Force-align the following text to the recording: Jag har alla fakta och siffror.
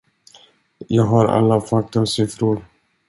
Jag 0.87 1.03
har 1.03 1.25
alla 1.25 1.61
fakta 1.61 2.01
och 2.01 2.09
siffror. 2.09 2.61